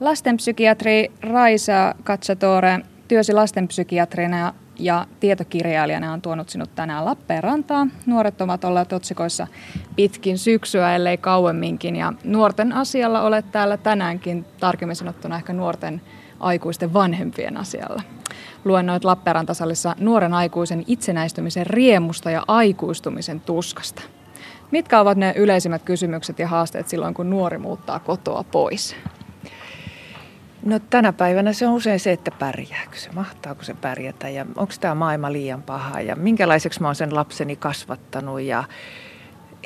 [0.00, 7.92] Lastenpsykiatri Raisa Katsatore työsi lastenpsykiatrina ja tietokirjailijana on tuonut sinut tänään Lappeenrantaan.
[8.06, 9.46] Nuoret ovat olleet otsikoissa
[9.96, 11.96] pitkin syksyä, ellei kauemminkin.
[11.96, 16.00] Ja nuorten asialla olet täällä tänäänkin, tarkemmin sanottuna ehkä nuorten
[16.40, 18.02] aikuisten vanhempien asialla.
[18.64, 24.02] Luennoit Lappeenrantasalissa nuoren aikuisen itsenäistymisen riemusta ja aikuistumisen tuskasta.
[24.70, 28.96] Mitkä ovat ne yleisimmät kysymykset ja haasteet silloin, kun nuori muuttaa kotoa pois?
[30.62, 34.72] No tänä päivänä se on usein se, että pärjääkö se, mahtaako se pärjätä ja onko
[34.80, 38.64] tämä maailma liian paha ja minkälaiseksi mä oon sen lapseni kasvattanut ja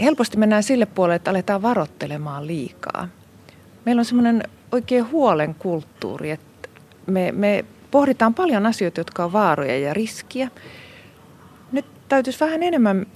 [0.01, 3.09] helposti mennään sille puolelle, että aletaan varottelemaan liikaa.
[3.84, 6.69] Meillä on semmoinen oikein huolen kulttuuri, että
[7.06, 10.48] me, me pohditaan paljon asioita, jotka on vaaroja ja riskiä.
[11.73, 13.06] Nyt täytyisi vähän enemmän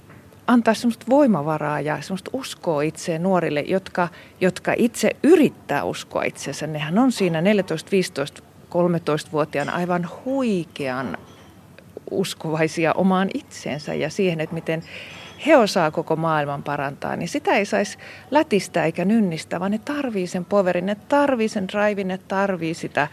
[0.49, 4.07] antaa semmoista voimavaraa ja semmoista uskoa itseen nuorille, jotka,
[4.41, 6.67] jotka itse yrittää uskoa itsensä.
[6.67, 11.17] Nehän on siinä 14, 15, 13-vuotiaana aivan huikean
[12.11, 14.83] uskovaisia omaan itseensä ja siihen, että miten
[15.45, 17.97] he osaa koko maailman parantaa, niin sitä ei saisi
[18.31, 23.07] lätistä eikä nynnistä, vaan ne tarvii sen poverin, ne tarvii sen drivin, ne tarvii sitä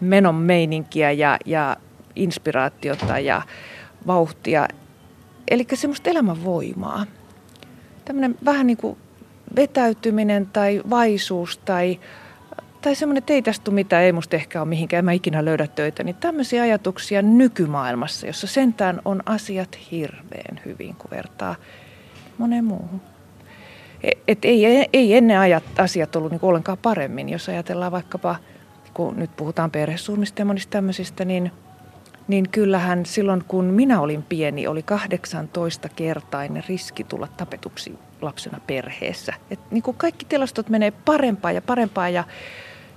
[0.00, 1.76] menon meininkiä ja, ja
[2.16, 3.42] inspiraatiota ja
[4.06, 4.68] vauhtia.
[5.50, 7.06] Eli semmoista elämänvoimaa.
[8.04, 8.98] Tämmöinen vähän niin kuin
[9.56, 12.00] vetäytyminen tai vaisuus tai,
[12.82, 16.04] tai semmoinen, että ei tästä mitään, ei musta ehkä ole mihinkään, mä ikinä löydä töitä.
[16.04, 21.56] Niin tämmöisiä ajatuksia nykymaailmassa, jossa sentään on asiat hirveän hyvin, kun vertaa
[22.38, 23.00] moneen muuhun.
[24.02, 28.36] E, et ei, ei ennen ajat, asiat ollut niin ollenkaan paremmin, jos ajatellaan vaikkapa,
[28.94, 31.52] kun nyt puhutaan perhesurmista ja monista tämmöisistä, niin–
[32.28, 39.34] niin kyllähän silloin kun minä olin pieni, oli 18-kertainen riski tulla tapetuksi lapsena perheessä.
[39.50, 42.24] Et niin kuin kaikki tilastot menee parempaa ja parempaa ja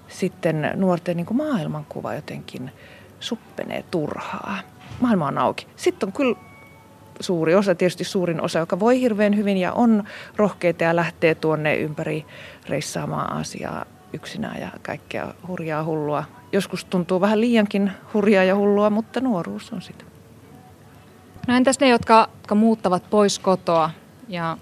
[0.07, 2.71] sitten nuorten niin kuin maailmankuva jotenkin
[3.19, 4.59] suppenee turhaa.
[4.99, 5.67] Maailma on auki.
[5.75, 6.35] Sitten on kyllä
[7.19, 10.03] suuri osa, tietysti suurin osa, joka voi hirveän hyvin ja on
[10.35, 12.25] rohkeita ja lähtee tuonne ympäri
[12.69, 19.21] reissaamaan asiaa yksinään ja kaikkea hurjaa hullua joskus tuntuu vähän liiankin hurjaa ja hullua, mutta
[19.21, 20.03] nuoruus on sitä.
[21.47, 23.91] No entäs ne, jotka, jotka muuttavat pois kotoa
[24.27, 24.57] ja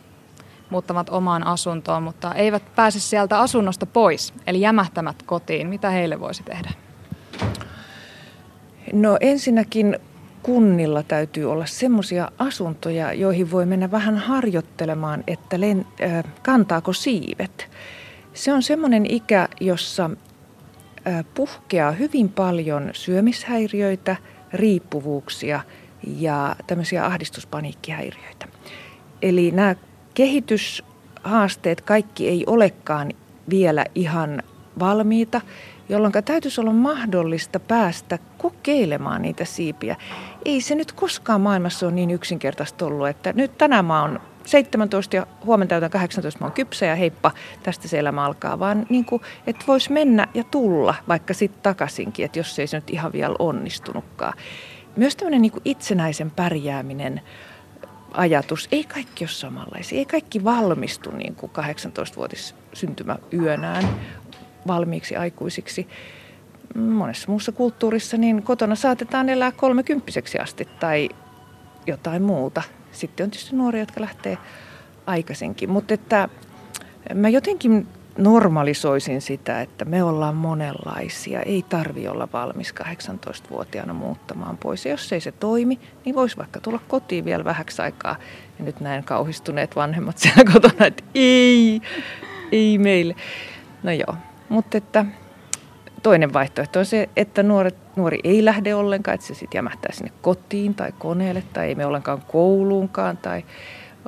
[0.70, 5.68] muuttavat omaan asuntoon, mutta eivät pääse sieltä asunnosta pois, eli jämähtämät kotiin.
[5.68, 6.72] Mitä heille voisi tehdä?
[8.94, 10.00] No ensinnäkin
[10.44, 17.70] kunnilla täytyy olla semmoisia asuntoja, joihin voi mennä vähän harjoittelemaan, että len, äh, kantaako siivet.
[18.34, 20.10] Se on semmoinen ikä, jossa
[21.34, 24.16] puhkeaa hyvin paljon syömishäiriöitä,
[24.54, 25.62] riippuvuuksia
[26.18, 28.48] ja tämmöisiä ahdistuspaniikkihäiriöitä.
[29.22, 29.76] Eli nämä
[30.14, 33.12] kehityshaasteet kaikki ei olekaan
[33.50, 34.44] vielä ihan
[34.80, 35.42] valmiita,
[35.90, 39.96] jolloin täytyisi olla mahdollista päästä kokeilemaan niitä siipiä.
[40.46, 45.16] Ei se nyt koskaan maailmassa ole niin yksinkertaista ollut, että nyt tänään mä oon 17
[45.16, 47.32] ja huomenna täytän 18, mä oon kypsä ja heippa,
[47.64, 48.60] tästä se elämä alkaa.
[48.60, 52.78] Vaan niin kuin, että voisi mennä ja tulla vaikka sitten takaisinkin, että jos ei se
[52.78, 54.34] nyt ihan vielä onnistunutkaan.
[54.96, 57.22] Myös tämmöinen niin itsenäisen pärjääminen
[58.12, 59.98] ajatus, ei kaikki ole samanlaisia.
[59.98, 63.90] Ei kaikki valmistu niin kuin 18-vuotis syntymäyönään
[64.68, 65.88] valmiiksi aikuisiksi.
[66.76, 71.10] Monessa muussa kulttuurissa niin kotona saatetaan elää kolmekymppiseksi asti tai
[71.88, 72.64] jotain muuta–
[72.98, 74.38] sitten on tietysti nuoria, jotka lähtee
[75.06, 75.70] aikaisinkin.
[75.70, 76.30] Mutta että
[77.14, 81.42] mä jotenkin normalisoisin sitä, että me ollaan monenlaisia.
[81.42, 84.86] Ei tarvi olla valmis 18-vuotiaana muuttamaan pois.
[84.86, 88.16] Ja jos ei se toimi, niin voisi vaikka tulla kotiin vielä vähäksi aikaa.
[88.60, 91.82] Ja nyt näin kauhistuneet vanhemmat siellä kotona, että ei,
[92.52, 93.16] ei meille.
[93.84, 94.16] No joo,
[94.50, 95.06] mutta että
[96.04, 100.12] toinen vaihtoehto on se, että nuoret, nuori ei lähde ollenkaan, että se sitten jämähtää sinne
[100.22, 103.46] kotiin tai koneelle tai ei me ollenkaan kouluunkaan tai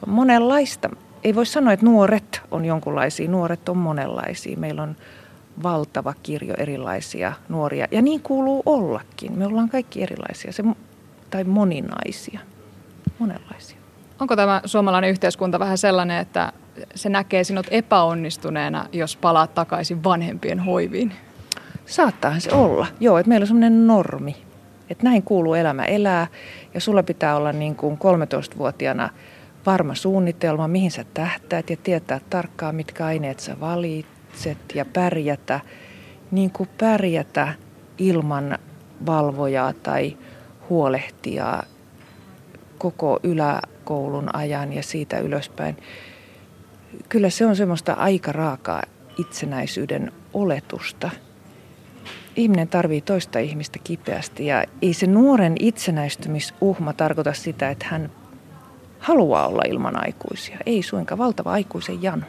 [0.08, 0.90] monenlaista.
[1.24, 4.58] Ei voi sanoa, että nuoret on jonkunlaisia, nuoret on monenlaisia.
[4.58, 4.96] Meillä on
[5.64, 9.38] valtava kirjo erilaisia nuoria ja niin kuuluu ollakin.
[9.38, 10.64] Me ollaan kaikki erilaisia se,
[11.30, 12.40] tai moninaisia,
[13.20, 13.78] monenlaisia.
[14.20, 16.54] Onko tämä suomalainen yhteiskunta vähän sellainen, että
[16.96, 21.14] se näkee sinut epäonnistuneena, jos palaat takaisin vanhempien hoiviin?
[21.86, 22.88] Saattaahan se olla.
[23.00, 24.36] Joo, että meillä on semmoinen normi,
[24.90, 26.28] että näin kuuluu elämä elää
[26.74, 29.10] ja sulla pitää olla niin kuin 13-vuotiaana
[29.66, 35.60] varma suunnitelma, mihin sä tähtäät ja tietää tarkkaan, mitkä aineet sä valitset ja pärjätä,
[36.32, 37.54] niin kuin pärjätä
[37.98, 38.58] ilman
[39.06, 40.18] valvojaa tai
[40.70, 41.64] huolehtijaa
[42.78, 45.78] koko yläkoulun ajan ja siitä ylöspäin.
[47.10, 48.84] Kyllä se on semmoista aika raakaa
[49.18, 51.10] itsenäisyyden oletusta–
[52.40, 58.12] ihminen tarvii toista ihmistä kipeästi ja ei se nuoren itsenäistymisuhma tarkoita sitä, että hän
[59.00, 60.58] haluaa olla ilman aikuisia.
[60.66, 62.24] Ei suinkaan, valtava aikuisen jano.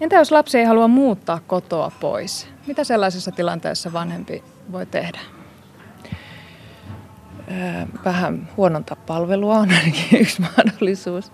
[0.00, 2.48] Entä jos lapsi ei halua muuttaa kotoa pois?
[2.66, 5.20] Mitä sellaisessa tilanteessa vanhempi voi tehdä?
[8.04, 11.32] Vähän huononta palvelua on ainakin yksi mahdollisuus.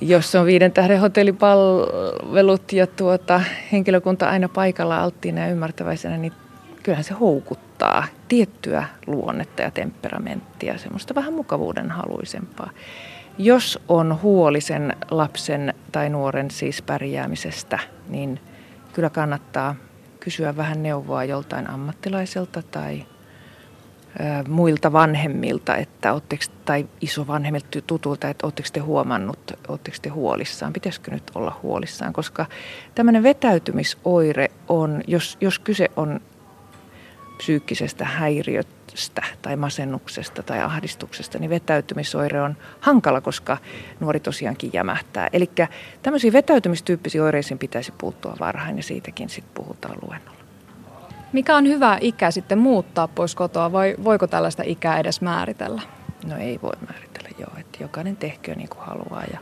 [0.00, 3.40] Jos on viiden tähden hotellipalvelut ja tuota,
[3.72, 6.32] henkilökunta aina paikalla alttiina ja ymmärtäväisenä, niin
[6.82, 12.70] kyllähän se houkuttaa tiettyä luonnetta ja temperamenttia, semmoista vähän mukavuuden haluisempaa.
[13.38, 17.78] Jos on huolisen lapsen tai nuoren siis pärjäämisestä,
[18.08, 18.40] niin
[18.92, 19.74] kyllä kannattaa
[20.20, 23.06] kysyä vähän neuvoa joltain ammattilaiselta tai
[24.48, 31.10] muilta vanhemmilta, että ootteko, tai isovanhemmilta tutulta, että oletteko te huomannut, oletteko te huolissaan, pitäisikö
[31.10, 32.46] nyt olla huolissaan, koska
[32.94, 36.20] tämmöinen vetäytymisoire on, jos, jos kyse on
[37.36, 43.58] psyykkisestä häiriöstä tai masennuksesta tai ahdistuksesta, niin vetäytymisoire on hankala, koska
[44.00, 45.28] nuori tosiaankin jämähtää.
[45.32, 45.50] Eli
[46.02, 50.41] tämmöisiin vetäytymistyyppisiin oireisiin pitäisi puuttua varhain ja siitäkin sitten puhutaan luennolla.
[51.32, 55.82] Mikä on hyvä ikä sitten muuttaa pois kotoa vai voiko tällaista ikää edes määritellä?
[56.26, 57.50] No ei voi määritellä, joo.
[57.58, 59.38] Että jokainen tehkö niin kuin haluaa ja,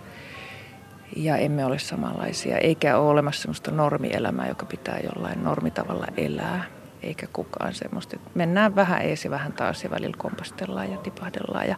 [1.16, 2.58] ja emme ole samanlaisia.
[2.58, 6.64] Eikä ole olemassa sellaista normielämää, joka pitää jollain normitavalla elää.
[7.02, 8.16] Eikä kukaan semmoista.
[8.34, 11.76] Mennään vähän ees ja vähän taas ja välillä kompastellaan ja tipahdellaan ja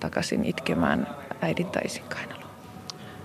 [0.00, 1.06] takaisin itkemään
[1.40, 2.41] äidin tai isin kainaloon.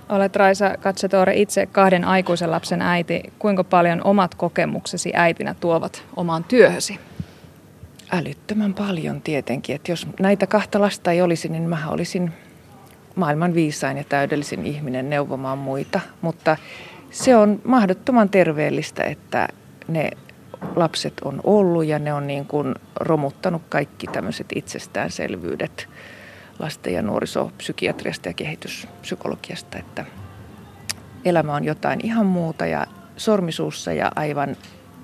[0.09, 3.23] Olet Raisa Katsetore itse kahden aikuisen lapsen äiti.
[3.39, 6.99] Kuinka paljon omat kokemuksesi äitinä tuovat omaan työhösi?
[8.11, 9.75] Älyttömän paljon tietenkin.
[9.75, 12.31] Että jos näitä kahta lasta ei olisi, niin mä olisin
[13.15, 15.99] maailman viisain ja täydellisin ihminen neuvomaan muita.
[16.21, 16.57] Mutta
[17.11, 19.47] se on mahdottoman terveellistä, että
[19.87, 20.11] ne
[20.75, 25.87] lapset on ollut ja ne on niin kuin romuttanut kaikki tämmöiset itsestäänselvyydet
[26.59, 30.05] lasten ja nuorisopsykiatriasta ja kehityspsykologiasta, että
[31.25, 32.87] elämä on jotain ihan muuta ja
[33.17, 34.55] sormisuussa ja aivan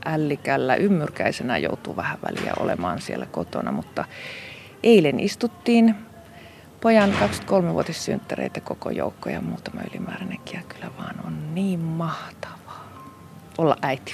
[0.05, 4.05] ällikällä ymmyrkäisenä joutuu vähän väliä olemaan siellä kotona, mutta
[4.83, 5.95] eilen istuttiin
[6.81, 12.89] pojan 23-vuotissynttäreitä koko joukko ja muutama ylimääräinenkin ja kyllä vaan on niin mahtavaa
[13.57, 14.13] olla äiti.